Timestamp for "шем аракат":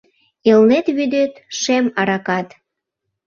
1.61-2.47